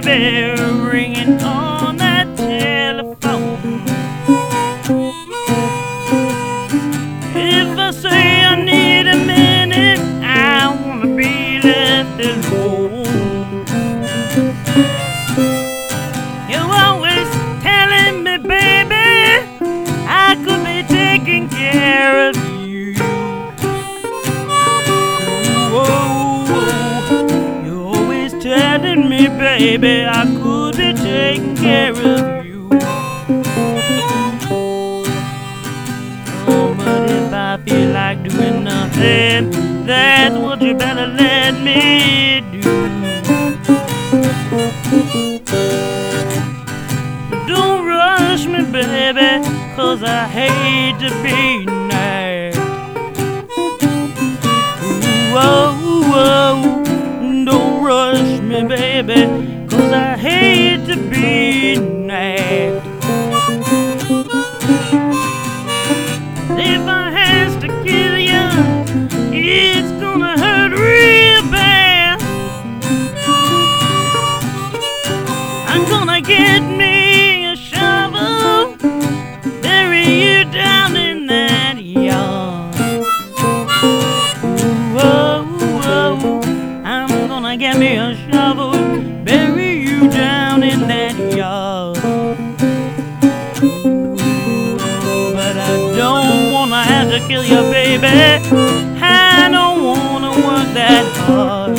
baby, 0.00 0.60
ringing 0.60 1.40
on 1.42 1.96
that 1.96 2.36
telephone. 2.36 3.82
If 7.34 7.78
I 7.78 7.90
say 7.92 8.44
I 8.44 8.56
need 8.62 9.06
a 9.06 9.16
minute, 9.16 10.00
I 10.22 10.68
wanna 10.84 11.16
be 11.16 11.60
left 11.62 12.20
alone. 12.20 13.64
You're 16.50 16.74
always 16.84 17.28
telling 17.62 18.22
me, 18.22 18.36
baby, 18.38 19.46
I 20.08 20.36
could 20.44 20.62
be 20.64 20.82
taking 20.94 21.48
care 21.48 22.28
of 22.28 22.36
you. 22.36 22.55
Baby, 29.58 30.04
I 30.04 30.24
could 30.42 30.76
be 30.76 30.92
taking 30.92 31.56
care 31.56 31.92
of 31.92 32.44
you. 32.44 32.68
Oh, 36.46 36.74
but 36.76 37.10
if 37.10 37.32
I 37.32 37.58
feel 37.64 37.90
like 37.92 38.22
doing 38.22 38.64
nothing, 38.64 39.50
that's 39.86 40.36
what 40.36 40.60
you 40.60 40.74
better 40.74 41.06
let 41.06 41.54
me 41.68 42.42
do. 42.52 42.62
Don't 47.48 47.86
rush 47.86 48.44
me, 48.46 48.60
baby, 48.70 49.42
cause 49.74 50.02
I 50.02 50.26
hate 50.38 50.98
to 51.00 51.10
be 51.22 51.64
nagged. 51.64 51.95
Me, 58.46 58.62
baby, 58.62 59.66
cause 59.68 59.92
I 59.92 60.16
hate 60.16 60.86
to 60.86 60.96
be 61.10 61.76
nagged. 61.78 62.86
If 66.58 66.82
I 66.86 67.10
has 67.10 67.56
to 67.62 67.68
kill 67.82 68.18
you, 68.18 68.46
it's 69.32 69.90
gonna 70.00 70.38
hurt 70.38 70.72
real 70.72 71.42
bad. 71.50 72.22
I'm 75.66 75.84
gonna 75.88 76.20
get 76.20 76.60
me 76.60 76.95
to 97.18 97.28
kill 97.28 97.44
you, 97.44 97.62
baby. 97.72 98.06
I 98.06 99.48
don't 99.50 99.82
wanna 99.84 100.30
work 100.46 100.68
that 100.74 101.06
hard. 101.24 101.78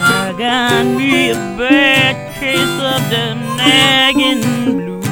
I 0.00 0.34
got 0.36 0.84
me 0.84 1.30
a 1.30 1.34
bad 1.56 2.16
case 2.38 2.76
of 2.92 3.00
the 3.10 3.34
nagging 3.56 4.42
blues. 4.76 5.06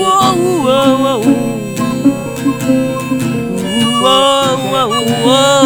Whoa, 0.00 0.36
whoa, 0.64 0.90
whoa. 1.04 1.20
Whoa, 4.02 4.56
whoa, 4.72 4.88
whoa, 4.88 5.26
whoa. 5.26 5.57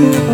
Honey 0.00 0.29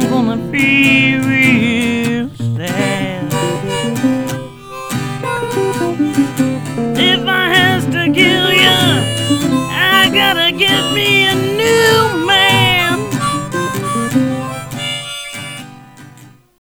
I'm 0.00 0.08
gonna 0.08 0.36
be 0.50 1.16
real 1.16 2.30
sad. 2.56 3.32
If 6.96 7.26
I 7.26 7.48
has 7.54 7.84
to 7.84 8.10
kill 8.10 8.50
you, 8.50 8.80
I 9.70 10.10
gotta 10.12 10.52
get 10.56 10.94
me 10.94 11.26
a 11.28 11.49